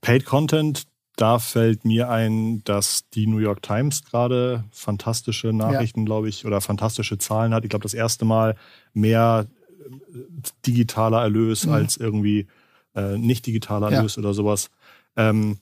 [0.00, 0.84] Paid Content,
[1.16, 6.06] da fällt mir ein, dass die New York Times gerade fantastische Nachrichten, ja.
[6.06, 7.64] glaube ich, oder fantastische Zahlen hat.
[7.64, 8.56] Ich glaube, das erste Mal
[8.94, 9.46] mehr
[9.80, 10.18] äh,
[10.66, 11.72] digitaler Erlös mhm.
[11.72, 12.46] als irgendwie
[12.94, 14.20] äh, nicht digitaler Erlös ja.
[14.20, 14.70] oder sowas.
[15.16, 15.58] Ähm,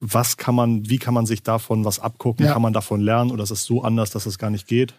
[0.00, 2.44] was kann man, wie kann man sich davon was abgucken?
[2.44, 2.52] Ja.
[2.52, 4.94] Kann man davon lernen oder ist es so anders, dass es gar nicht geht?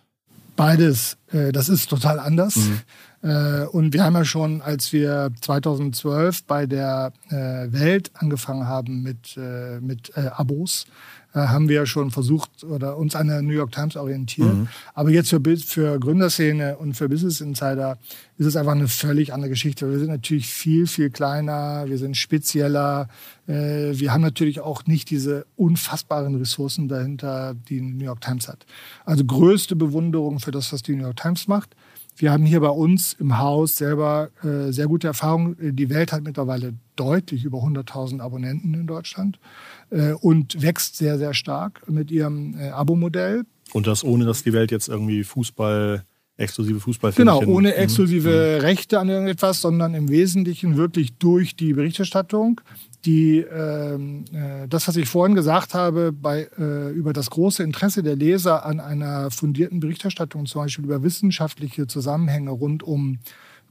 [0.55, 2.55] Beides, äh, das ist total anders.
[2.55, 2.81] Mhm.
[3.23, 7.33] Äh, und wir haben ja schon, als wir 2012 bei der äh,
[7.71, 9.37] Welt angefangen haben mit,
[9.81, 10.85] mit Abos,
[11.33, 14.53] haben wir ja schon versucht oder uns an der New York Times orientiert.
[14.53, 14.67] Mhm.
[14.93, 17.97] Aber jetzt für, für Gründerszene und für Business Insider
[18.37, 19.89] ist es einfach eine völlig andere Geschichte.
[19.89, 23.07] Wir sind natürlich viel, viel kleiner, wir sind spezieller.
[23.45, 28.65] Wir haben natürlich auch nicht diese unfassbaren Ressourcen dahinter, die die New York Times hat.
[29.05, 31.75] Also größte Bewunderung für das, was die New York Times macht.
[32.15, 35.75] Wir haben hier bei uns im Haus selber äh, sehr gute Erfahrungen.
[35.75, 39.39] Die Welt hat mittlerweile deutlich über 100.000 Abonnenten in Deutschland
[39.82, 39.82] äh,
[40.21, 43.43] und wächst sehr, sehr stark mit ihrem äh, Abo-Modell.
[43.73, 46.03] Und das ohne, dass die Welt jetzt irgendwie Fußball
[46.37, 47.39] exklusive Fußballfilmchen.
[47.39, 48.61] Genau, ohne exklusive mhm.
[48.61, 52.61] Rechte an irgendetwas, sondern im Wesentlichen wirklich durch die Berichterstattung,
[53.05, 58.01] die ähm, äh, das, was ich vorhin gesagt habe, bei, äh, über das große Interesse
[58.01, 63.19] der Leser an einer fundierten Berichterstattung, zum Beispiel über wissenschaftliche Zusammenhänge rund um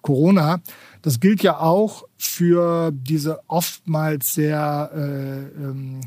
[0.03, 0.61] Corona,
[1.01, 6.01] das gilt ja auch für diese oftmals sehr äh, ähm,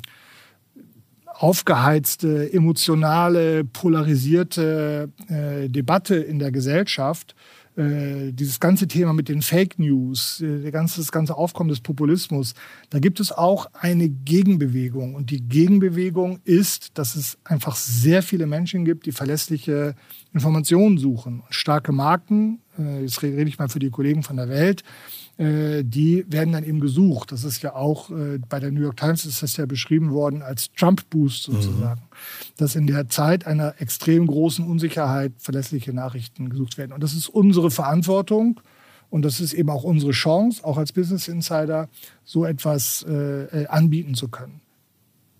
[1.25, 7.35] aufgeheizte, emotionale, polarisierte äh, Debatte in der Gesellschaft,
[7.77, 12.53] äh, dieses ganze Thema mit den Fake News, äh, ganze, das ganze Aufkommen des Populismus,
[12.89, 15.13] da gibt es auch eine Gegenbewegung.
[15.13, 19.95] Und die Gegenbewegung ist, dass es einfach sehr viele Menschen gibt, die verlässliche
[20.33, 21.43] Informationen suchen.
[21.49, 24.83] Starke Marken, äh, jetzt rede ich mal für die Kollegen von der Welt,
[25.37, 27.33] die werden dann eben gesucht.
[27.33, 28.09] Das ist ja auch
[28.47, 31.53] bei der New York Times ist das ja beschrieben worden als Trump-Boost mhm.
[31.55, 32.14] sozusagen, mhm.
[32.57, 36.91] Dass in der Zeit einer extrem großen Unsicherheit verlässliche Nachrichten gesucht werden.
[36.91, 38.59] Und das ist unsere Verantwortung.
[39.09, 41.89] Und das ist eben auch unsere Chance, auch als Business Insider,
[42.23, 44.61] so etwas äh, anbieten zu können.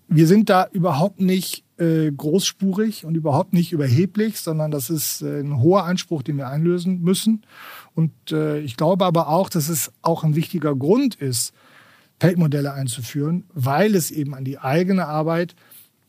[0.07, 5.41] wir sind da überhaupt nicht äh, großspurig und überhaupt nicht überheblich, sondern das ist äh,
[5.41, 7.43] ein hoher Anspruch, den wir einlösen müssen.
[7.95, 11.53] Und äh, ich glaube aber auch, dass es auch ein wichtiger Grund ist,
[12.19, 15.55] Feldmodelle einzuführen, weil es eben an die eigene Arbeit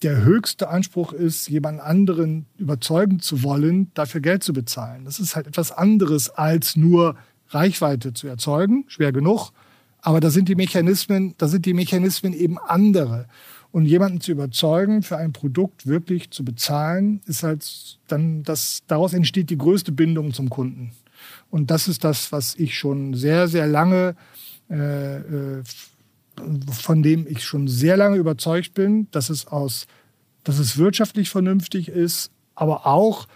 [0.02, 5.04] der höchste Anspruch ist, jemand anderen überzeugen zu wollen, dafür Geld zu bezahlen.
[5.04, 7.16] Das ist halt etwas anderes als nur
[7.48, 9.52] Reichweite zu erzeugen, schwer genug.
[10.00, 13.26] Aber da sind die Mechanismen, da sind die Mechanismen eben andere.
[13.72, 19.12] Und jemanden zu überzeugen, für ein Produkt wirklich zu bezahlen, ist halt dann, das, daraus
[19.12, 20.92] entsteht die größte Bindung zum Kunden.
[21.50, 24.14] Und das ist das, was ich schon sehr, sehr lange,
[24.70, 25.62] äh, äh,
[26.70, 29.86] von dem ich schon sehr lange überzeugt bin, dass es aus,
[30.44, 33.26] dass es wirtschaftlich vernünftig ist, aber auch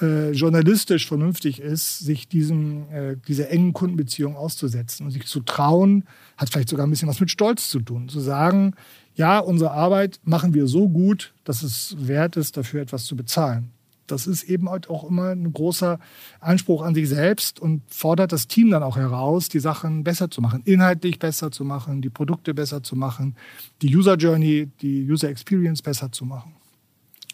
[0.00, 6.04] äh, journalistisch vernünftig ist, sich diesem, äh, dieser engen Kundenbeziehung auszusetzen und sich zu trauen,
[6.36, 8.08] hat vielleicht sogar ein bisschen was mit Stolz zu tun.
[8.08, 8.74] Zu sagen,
[9.14, 13.70] ja, unsere Arbeit machen wir so gut, dass es wert ist, dafür etwas zu bezahlen.
[14.10, 15.98] Das ist eben halt auch immer ein großer
[16.40, 20.40] Anspruch an sich selbst und fordert das Team dann auch heraus, die Sachen besser zu
[20.40, 23.36] machen, inhaltlich besser zu machen, die Produkte besser zu machen,
[23.82, 26.56] die User Journey, die User Experience besser zu machen.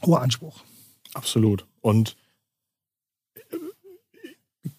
[0.05, 0.62] Hoher Anspruch.
[1.15, 1.67] Absolut.
[1.81, 2.17] Und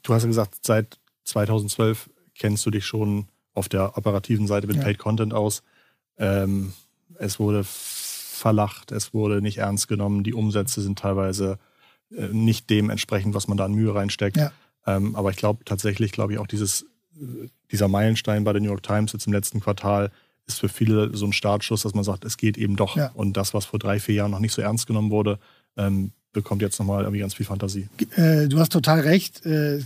[0.04, 4.78] du hast ja gesagt, seit 2012 kennst du dich schon auf der operativen Seite mit
[4.78, 4.84] ja.
[4.84, 5.64] Paid Content aus.
[6.18, 6.74] Ähm,
[7.16, 11.67] es wurde verlacht, es wurde nicht ernst genommen, die Umsätze sind teilweise äh,
[12.10, 14.38] nicht dem entsprechend, was man da an Mühe reinsteckt.
[14.38, 14.52] Ja.
[14.86, 16.84] Ähm, aber ich glaube tatsächlich, glaube ich, auch dieses,
[17.16, 20.12] äh, dieser Meilenstein bei der New York Times jetzt im letzten Quartal
[20.48, 22.96] ist für viele so ein Startschuss, dass man sagt, es geht eben doch.
[22.96, 23.12] Ja.
[23.14, 25.40] Und das, was vor drei, vier Jahren noch nicht so ernst genommen wurde,
[25.76, 27.90] ähm, bekommt jetzt nochmal irgendwie ganz viel Fantasie.
[28.16, 29.46] Äh, du hast total recht.
[29.46, 29.80] Äh,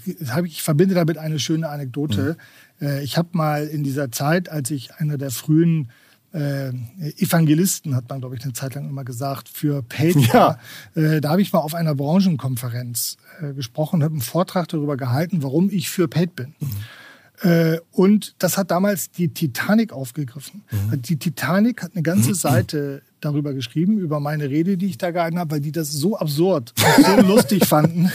[0.45, 2.37] ich verbinde damit eine schöne Anekdote.
[2.79, 2.87] Mhm.
[2.87, 5.89] Äh, ich habe mal in dieser Zeit, als ich einer der frühen
[6.33, 6.71] äh,
[7.17, 10.57] Evangelisten, hat man, glaube ich, eine Zeit lang immer gesagt, für Paid ja.
[10.95, 15.43] Äh, da habe ich mal auf einer Branchenkonferenz äh, gesprochen, habe einen Vortrag darüber gehalten,
[15.43, 16.55] warum ich für Paid bin.
[16.59, 16.69] Mhm.
[17.41, 20.63] Äh, und das hat damals die Titanic aufgegriffen.
[20.71, 21.01] Mhm.
[21.01, 22.35] Die Titanic hat eine ganze.
[22.41, 26.17] Seite darüber geschrieben, über meine Rede, die ich da gehalten habe, weil die das so
[26.17, 28.11] absurd, so lustig fanden.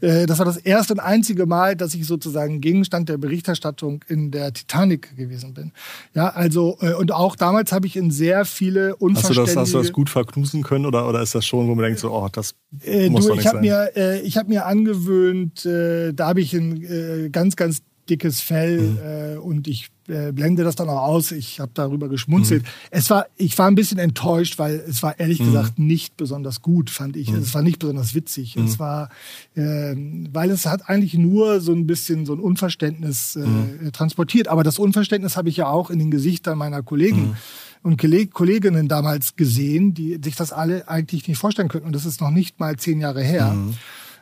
[0.00, 4.32] Äh, das war das erste und einzige Mal, dass ich sozusagen Gegenstand der Berichterstattung in
[4.32, 5.72] der Titanic gewesen bin.
[6.14, 9.40] Ja, also äh, und auch damals habe ich in sehr viele unverständliche...
[9.40, 11.74] Hast du das, hast du das gut verknusen können oder, oder ist das schon, wo
[11.76, 12.54] man denkt so, oh, das
[12.84, 13.62] äh, muss du, doch nicht ich hab sein?
[13.62, 18.40] Mir, äh, ich habe mir angewöhnt, äh, da habe ich ein äh, ganz, ganz dickes
[18.40, 18.98] Fell mhm.
[18.98, 21.30] äh, und ich äh, blende das dann auch aus.
[21.30, 22.64] Ich habe darüber geschmunzelt.
[22.64, 22.68] Mhm.
[22.90, 25.46] Es war, ich war ein bisschen enttäuscht, weil es war ehrlich mhm.
[25.46, 27.30] gesagt nicht besonders gut, fand ich.
[27.30, 27.38] Mhm.
[27.38, 28.56] Es war nicht besonders witzig.
[28.56, 28.78] Es mhm.
[28.78, 29.08] war,
[29.54, 29.94] äh,
[30.32, 33.92] weil es hat eigentlich nur so ein bisschen so ein Unverständnis äh, mhm.
[33.92, 34.48] transportiert.
[34.48, 37.36] Aber das Unverständnis habe ich ja auch in den Gesichtern meiner Kollegen
[37.82, 41.86] und Kolleginnen damals gesehen, die sich das alle eigentlich nicht vorstellen könnten.
[41.86, 43.56] Und das ist noch nicht mal zehn Jahre her.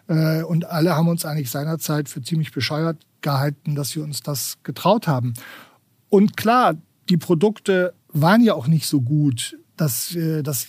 [0.09, 4.59] Äh, und alle haben uns eigentlich seinerzeit für ziemlich bescheuert gehalten, dass wir uns das
[4.63, 5.35] getraut haben.
[6.09, 6.75] Und klar,
[7.09, 9.59] die Produkte waren ja auch nicht so gut.
[9.77, 10.67] Dass, dass, dass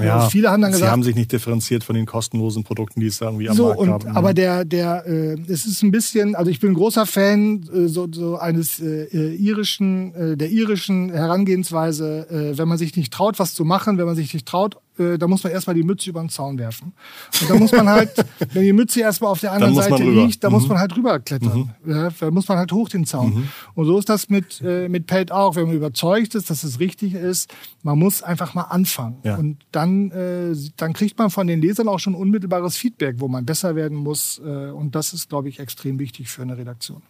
[0.00, 3.06] ja, viele haben dann gesagt, sie haben sich nicht differenziert von den kostenlosen Produkten, die
[3.06, 4.16] es da irgendwie am so, Markt und, haben.
[4.16, 7.86] Aber der, der, äh, es ist ein bisschen, also ich bin ein großer Fan äh,
[7.86, 9.04] so, so eines äh,
[9.36, 14.06] irischen, äh, der irischen Herangehensweise, äh, wenn man sich nicht traut, was zu machen, wenn
[14.06, 16.92] man sich nicht traut, äh, da muss man erstmal die Mütze über den Zaun werfen.
[17.40, 18.12] Und da muss man halt,
[18.52, 20.54] wenn die Mütze erstmal auf der anderen Seite liegt, da mhm.
[20.54, 21.70] muss man halt rüberklettern.
[21.84, 21.90] Mhm.
[21.90, 23.34] Ja, da muss man halt hoch den Zaun.
[23.34, 23.48] Mhm.
[23.74, 25.56] Und so ist das mit, äh, mit Paid auch.
[25.56, 29.16] Wenn man überzeugt ist, dass es richtig ist, man muss einfach mal anfangen.
[29.24, 29.36] Ja.
[29.36, 33.44] Und dann, äh, dann kriegt man von den Lesern auch schon unmittelbares Feedback, wo man
[33.44, 34.40] besser werden muss.
[34.44, 37.02] Äh, und das ist, glaube ich, extrem wichtig für eine Redaktion.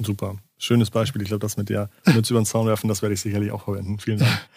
[0.00, 0.36] Super.
[0.58, 1.22] Schönes Beispiel.
[1.22, 3.64] Ich glaube, das mit der Mütze über den Zaun werfen, das werde ich sicherlich auch
[3.64, 3.98] verwenden.
[3.98, 4.30] Vielen Dank.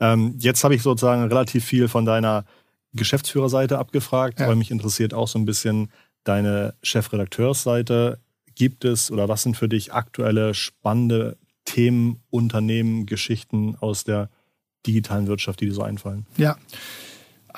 [0.00, 2.44] Ähm, jetzt habe ich sozusagen relativ viel von deiner
[2.92, 4.46] Geschäftsführerseite abgefragt, ja.
[4.46, 5.90] weil mich interessiert auch so ein bisschen
[6.22, 8.20] deine Chefredakteursseite.
[8.54, 14.30] Gibt es oder was sind für dich aktuelle spannende Themen, Unternehmen, Geschichten aus der
[14.86, 16.26] digitalen Wirtschaft, die dir so einfallen?
[16.36, 16.56] Ja,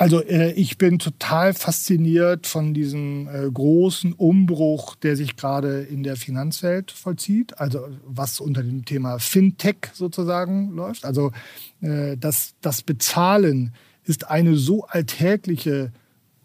[0.01, 6.03] also äh, ich bin total fasziniert von diesem äh, großen Umbruch, der sich gerade in
[6.03, 7.59] der Finanzwelt vollzieht.
[7.59, 11.05] Also was unter dem Thema Fintech sozusagen läuft.
[11.05, 11.33] Also
[11.83, 15.93] äh, das, das Bezahlen ist eine so alltägliche,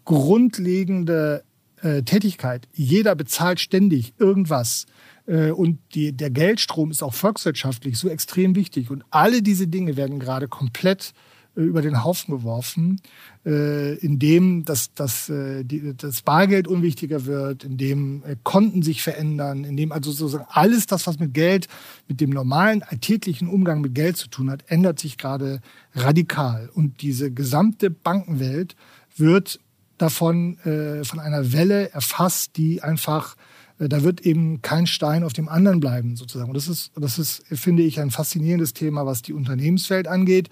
[0.04, 1.42] grundlegende
[1.80, 2.68] äh, Tätigkeit.
[2.74, 4.84] Jeder bezahlt ständig irgendwas.
[5.26, 8.90] Äh, und die, der Geldstrom ist auch volkswirtschaftlich so extrem wichtig.
[8.90, 13.00] Und alle diese Dinge werden gerade komplett äh, über den Haufen geworfen,
[13.44, 19.90] äh, indem das, das, äh, das Bargeld unwichtiger wird, indem äh, Konten sich verändern, indem
[19.90, 21.68] also sozusagen alles das, was mit Geld,
[22.08, 25.60] mit dem normalen alltäglichen Umgang mit Geld zu tun hat, ändert sich gerade
[25.94, 26.68] radikal.
[26.74, 28.76] Und diese gesamte Bankenwelt
[29.16, 29.60] wird
[29.98, 33.34] davon von einer Welle erfasst, die einfach
[33.78, 36.50] da wird eben kein Stein auf dem anderen bleiben, sozusagen.
[36.50, 40.50] Und das ist, das ist, finde ich, ein faszinierendes Thema, was die Unternehmenswelt angeht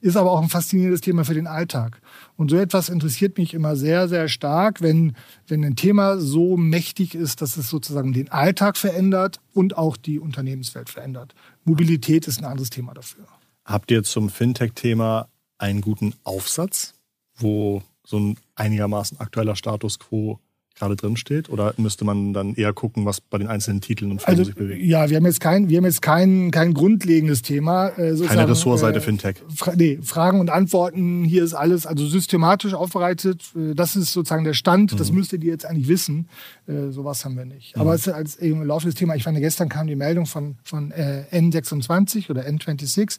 [0.00, 2.00] ist aber auch ein faszinierendes Thema für den Alltag.
[2.36, 7.14] Und so etwas interessiert mich immer sehr, sehr stark, wenn, wenn ein Thema so mächtig
[7.14, 11.34] ist, dass es sozusagen den Alltag verändert und auch die Unternehmenswelt verändert.
[11.64, 13.26] Mobilität ist ein anderes Thema dafür.
[13.64, 16.94] Habt ihr zum Fintech-Thema einen guten Aufsatz,
[17.36, 20.40] wo so ein einigermaßen aktueller Status quo
[20.80, 21.48] gerade drin steht?
[21.48, 24.54] Oder müsste man dann eher gucken, was bei den einzelnen Titeln und Filmen also, sich
[24.54, 24.82] bewegt?
[24.82, 27.88] Ja, wir haben jetzt kein, wir haben jetzt kein, kein grundlegendes Thema.
[27.98, 29.36] Äh, Keine Ressortseite äh, Fintech.
[29.54, 33.42] Fra nee, Fragen und Antworten, hier ist alles also systematisch aufbereitet.
[33.54, 34.92] Äh, das ist sozusagen der Stand.
[34.92, 34.96] Mhm.
[34.96, 36.28] Das müsstet ihr jetzt eigentlich wissen.
[36.66, 37.76] Äh, sowas haben wir nicht.
[37.76, 37.82] Mhm.
[37.82, 40.56] Aber es ist als im Laufe des Themas, ich fand, gestern kam die Meldung von,
[40.64, 43.18] von äh, N26 oder N26,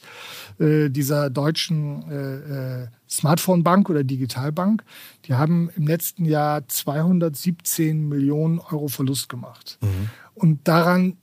[0.59, 4.83] äh, dieser deutschen äh, äh, Smartphone-Bank oder Digitalbank,
[5.25, 9.77] die haben im letzten Jahr 217 Millionen Euro Verlust gemacht.
[9.81, 10.09] Mhm.
[10.33, 11.17] Und daran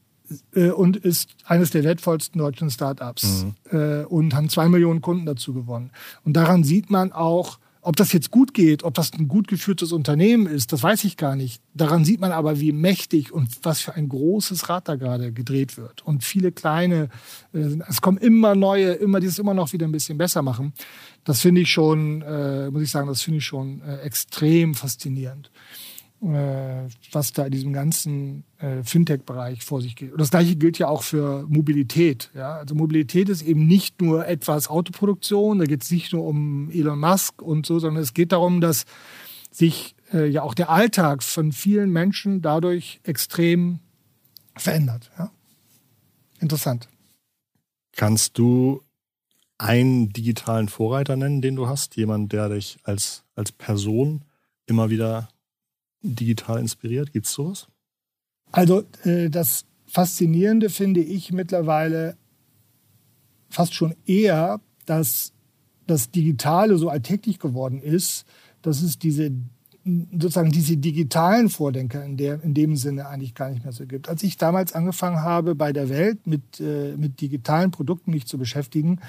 [0.55, 3.79] äh, und ist eines der wertvollsten deutschen Startups mhm.
[3.79, 5.91] äh, und haben zwei Millionen Kunden dazu gewonnen.
[6.25, 9.93] Und daran sieht man auch, ob das jetzt gut geht, ob das ein gut geführtes
[9.93, 11.63] Unternehmen ist, das weiß ich gar nicht.
[11.75, 15.77] Daran sieht man aber, wie mächtig und was für ein großes Rad da gerade gedreht
[15.77, 16.05] wird.
[16.05, 17.09] Und viele kleine,
[17.53, 20.73] äh, es kommen immer neue, immer dieses immer noch wieder ein bisschen besser machen.
[21.25, 25.51] Das finde ich schon, äh, muss ich sagen, das finde ich schon äh, extrem faszinierend.
[26.21, 30.11] Äh, was da in diesem ganzen äh, Fintech-Bereich vor sich geht.
[30.11, 32.33] Und das gleiche gilt ja auch für Mobilität.
[32.35, 32.57] Ja?
[32.57, 36.99] Also Mobilität ist eben nicht nur etwas Autoproduktion, da geht es nicht nur um Elon
[36.99, 38.85] Musk und so, sondern es geht darum, dass
[39.53, 43.79] sich äh, ja auch der Alltag von vielen Menschen dadurch extrem
[44.57, 45.13] verändert.
[45.17, 45.31] Ja?
[46.41, 46.89] Interessant.
[47.93, 48.83] Kannst du
[49.57, 51.95] einen digitalen Vorreiter nennen, den du hast?
[51.95, 54.25] Jemand, der dich als, als Person
[54.67, 55.29] immer wieder
[56.03, 57.13] digital inspiriert?
[57.13, 57.69] Gibt es sowas?
[58.53, 62.17] Also äh, das Faszinierende finde ich mittlerweile
[63.49, 65.33] fast schon eher, dass
[65.87, 68.27] das Digitale so alltäglich geworden ist,
[68.61, 69.33] dass es diese
[70.13, 74.09] sozusagen diese digitalen Vordenker in, der, in dem Sinne eigentlich gar nicht mehr so gibt.
[74.09, 78.39] Als ich damals angefangen habe, bei der Welt mit, äh, mit digitalen Produkten mich zu
[78.39, 79.01] beschäftigen,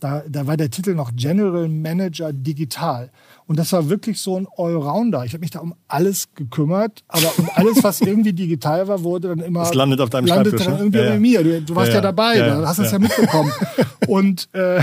[0.00, 3.10] da, da war der Titel noch General Manager Digital.
[3.46, 5.24] Und das war wirklich so ein Allrounder.
[5.24, 9.28] Ich habe mich da um alles gekümmert, aber um alles, was irgendwie digital war, wurde
[9.28, 9.60] dann immer.
[9.60, 10.78] Das landet auf deinem landet dann ne?
[10.78, 11.42] irgendwie ja, bei mir.
[11.42, 12.98] Du, du warst ja, ja dabei, ja, da hast es ja.
[12.98, 13.52] mitbekommen.
[14.08, 14.80] und, äh,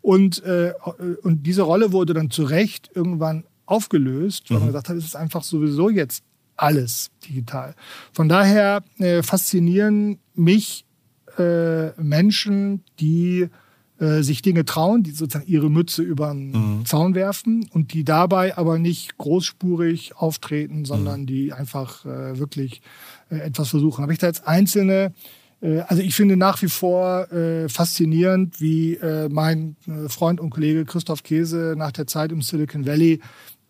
[0.00, 0.72] und, äh,
[1.22, 4.64] und diese Rolle wurde dann zu Recht irgendwann aufgelöst, weil mhm.
[4.64, 6.22] man gesagt hat, es ist einfach sowieso jetzt
[6.56, 7.74] alles digital.
[8.12, 10.84] Von daher äh, faszinieren mich
[11.38, 13.48] äh, Menschen, die
[13.98, 16.86] äh, sich Dinge trauen, die sozusagen ihre Mütze über den mhm.
[16.86, 21.26] Zaun werfen und die dabei aber nicht großspurig auftreten, sondern mhm.
[21.26, 22.82] die einfach äh, wirklich
[23.30, 24.02] äh, etwas versuchen.
[24.02, 25.12] Habe ich da jetzt einzelne
[25.64, 29.76] äh, also ich finde nach wie vor äh, faszinierend, wie äh, mein
[30.08, 33.20] Freund und Kollege Christoph Käse nach der Zeit im Silicon Valley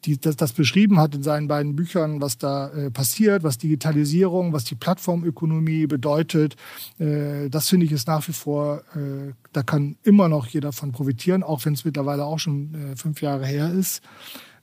[0.05, 4.53] die, das, das beschrieben hat in seinen beiden Büchern, was da äh, passiert, was Digitalisierung,
[4.53, 6.57] was die Plattformökonomie bedeutet.
[6.99, 10.93] Äh, das finde ich ist nach wie vor, äh, da kann immer noch jeder von
[10.93, 14.03] profitieren, auch wenn es mittlerweile auch schon äh, fünf Jahre her ist.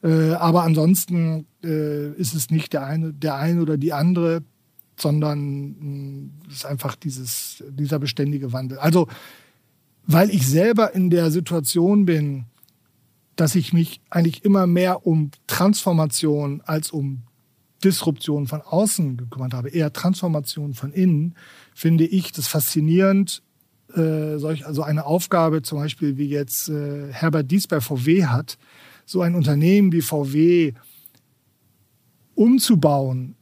[0.04, 4.44] Äh, aber ansonsten äh, ist es nicht der eine, der eine oder die andere,
[4.98, 8.78] sondern es ist einfach dieses, dieser beständige Wandel.
[8.78, 9.08] Also,
[10.06, 12.46] weil ich selber in der Situation bin,
[13.36, 17.24] dass ich mich eigentlich immer mehr um Transformation als um
[17.84, 21.36] Disruption von außen gekümmert habe, eher Transformation von innen,
[21.74, 23.42] finde ich das faszinierend,
[23.96, 28.58] äh, solch, also eine Aufgabe zum Beispiel wie jetzt äh, Herbert Dies bei VW hat,
[29.06, 30.74] so ein Unternehmen wie VW
[32.36, 33.36] umzubauen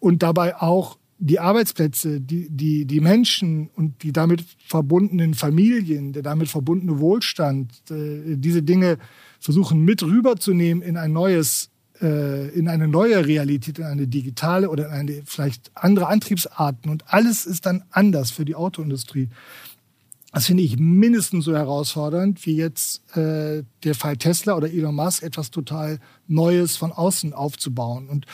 [0.00, 6.22] und dabei auch die Arbeitsplätze, die, die, die Menschen und die damit verbundenen Familien, der
[6.22, 8.98] damit verbundene Wohlstand, äh, diese Dinge
[9.38, 14.86] versuchen mit rüberzunehmen in ein neues, äh, in eine neue Realität, in eine digitale oder
[14.86, 16.90] in eine vielleicht andere Antriebsarten.
[16.90, 19.28] Und alles ist dann anders für die Autoindustrie.
[20.32, 25.22] Das finde ich mindestens so herausfordernd wie jetzt äh, der Fall Tesla oder Elon Musk,
[25.22, 28.08] etwas total Neues von außen aufzubauen.
[28.08, 28.26] Und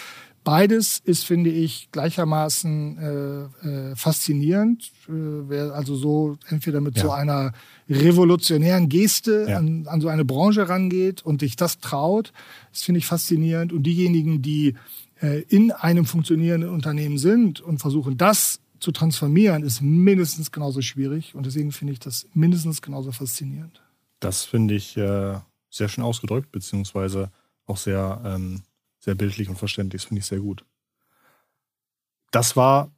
[0.50, 4.90] Beides ist, finde ich, gleichermaßen äh, äh, faszinierend.
[5.06, 5.12] Äh,
[5.48, 7.02] wer also so entweder mit ja.
[7.02, 7.52] so einer
[7.88, 9.58] revolutionären Geste ja.
[9.58, 12.32] an, an so eine Branche rangeht und sich das traut,
[12.72, 13.72] das finde ich faszinierend.
[13.72, 14.74] Und diejenigen, die
[15.20, 21.36] äh, in einem funktionierenden Unternehmen sind und versuchen, das zu transformieren, ist mindestens genauso schwierig.
[21.36, 23.80] Und deswegen finde ich das mindestens genauso faszinierend.
[24.18, 25.38] Das finde ich äh,
[25.70, 27.30] sehr schön ausgedrückt, beziehungsweise
[27.66, 28.62] auch sehr, ähm,
[29.00, 30.02] sehr bildlich und verständlich.
[30.02, 30.64] Das finde ich sehr gut.
[32.30, 32.90] Das war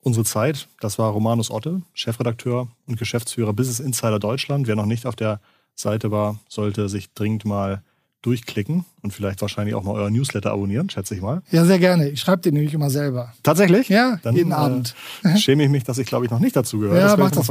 [0.00, 0.68] unsere Zeit.
[0.80, 4.66] Das war Romanus Otte, Chefredakteur und Geschäftsführer Business Insider Deutschland.
[4.66, 5.40] Wer noch nicht auf der
[5.74, 7.82] Seite war, sollte sich dringend mal
[8.22, 11.42] durchklicken und vielleicht wahrscheinlich auch mal euer Newsletter abonnieren, schätze ich mal.
[11.50, 12.08] Ja, sehr gerne.
[12.10, 13.32] Ich schreibe den nämlich immer selber.
[13.42, 13.88] Tatsächlich?
[13.88, 14.94] Ja, Dann, jeden äh, Abend.
[15.36, 16.98] schäme ich mich, dass ich glaube ich noch nicht dazu gehöre.
[16.98, 17.50] Ja, das mach das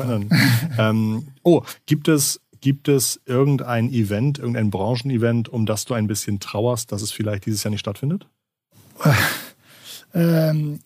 [0.78, 6.40] ähm, Oh, gibt es Gibt es irgendein Event, irgendein Branchenevent, um das du ein bisschen
[6.40, 8.28] trauerst, dass es vielleicht dieses Jahr nicht stattfindet?
[10.14, 10.80] ähm,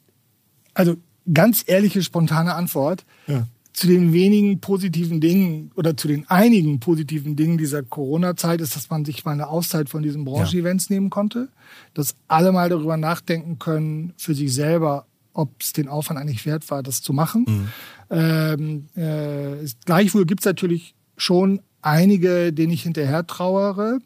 [0.74, 0.96] also
[1.32, 3.06] ganz ehrliche, spontane Antwort.
[3.28, 8.76] Ja zu den wenigen positiven Dingen oder zu den einigen positiven Dingen dieser Corona-Zeit ist,
[8.76, 10.96] dass man sich mal eine Auszeit von diesen Branchen-Events ja.
[10.96, 11.50] nehmen konnte,
[11.96, 16.70] dass alle mal darüber nachdenken können für sich selber, ob es den Aufwand eigentlich wert
[16.70, 17.46] war, das zu machen.
[17.48, 17.68] Mhm.
[18.12, 24.00] Ähm, äh, gleichwohl gibt es natürlich schon einige, denen ich hinterher trauere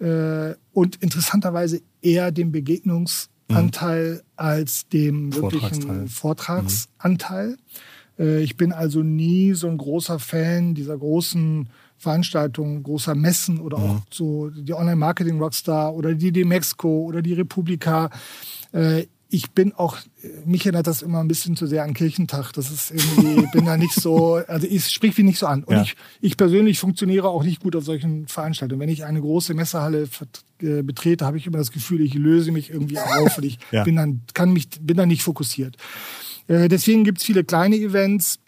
[0.00, 4.20] äh, und interessanterweise eher dem Begegnungsanteil mhm.
[4.36, 7.56] als dem wirklichen Vortragsanteil.
[8.18, 8.24] Mhm.
[8.24, 13.76] Äh, ich bin also nie so ein großer Fan dieser großen Veranstaltungen, großer Messen oder
[13.76, 18.08] auch so die Online-Marketing-Rockstar oder die Demexco oder die Republika.
[18.72, 19.96] Äh, ich bin auch,
[20.44, 22.52] mich erinnert das immer ein bisschen zu sehr an Kirchentag.
[22.52, 25.62] Das ist irgendwie, bin da nicht so, also ich sprich mich nicht so an.
[25.64, 25.82] Und ja.
[25.82, 28.80] ich, ich persönlich funktioniere auch nicht gut auf solchen Veranstaltungen.
[28.80, 30.08] Wenn ich eine große Messehalle
[30.60, 33.84] äh, betrete, habe ich immer das Gefühl, ich löse mich irgendwie auf und ich ja.
[33.84, 35.76] bin dann, kann mich, bin dann nicht fokussiert.
[36.48, 38.40] Äh, deswegen gibt es viele kleine Events.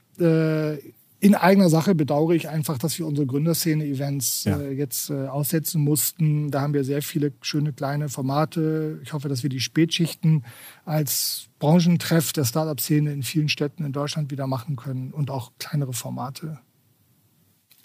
[1.23, 4.59] In eigener Sache bedauere ich einfach, dass wir unsere Gründerszene-Events ja.
[4.59, 6.51] äh, jetzt äh, aussetzen mussten.
[6.51, 8.99] Da haben wir sehr viele schöne kleine Formate.
[9.05, 10.45] Ich hoffe, dass wir die Spätschichten
[10.85, 15.93] als Branchentreff der Startup-Szene in vielen Städten in Deutschland wieder machen können und auch kleinere
[15.93, 16.59] Formate.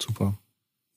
[0.01, 0.35] Super.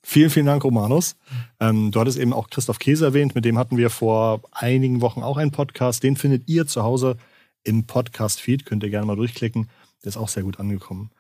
[0.03, 1.17] Vielen, vielen Dank, Romanus.
[1.61, 5.23] Ähm, du hattest eben auch Christoph Käse erwähnt, mit dem hatten wir vor einigen Wochen
[5.23, 6.03] auch einen Podcast.
[6.03, 7.19] Den findet ihr zu Hause
[7.65, 8.65] im Podcast-Feed.
[8.65, 9.69] Könnt ihr gerne mal durchklicken.
[10.03, 11.11] Der ist auch sehr gut angekommen.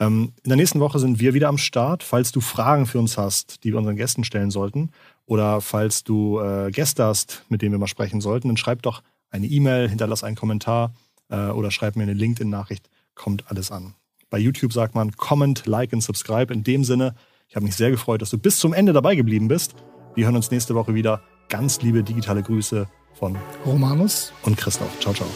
[0.00, 2.02] Ähm, in der nächsten Woche sind wir wieder am Start.
[2.02, 4.90] Falls du Fragen für uns hast, die wir unseren Gästen stellen sollten,
[5.26, 9.02] oder falls du äh, Gäste hast, mit denen wir mal sprechen sollten, dann schreib doch
[9.30, 10.94] eine E-Mail, hinterlass einen Kommentar
[11.28, 12.88] äh, oder schreib mir eine LinkedIn-Nachricht.
[13.14, 13.94] Kommt alles an.
[14.30, 16.52] Bei YouTube sagt man Comment, Like und Subscribe.
[16.52, 17.14] In dem Sinne,
[17.48, 19.74] ich habe mich sehr gefreut, dass du bis zum Ende dabei geblieben bist.
[20.14, 21.22] Wir hören uns nächste Woche wieder.
[21.48, 24.98] Ganz liebe digitale Grüße von Romanus und Christoph.
[25.00, 25.28] Ciao, ciao.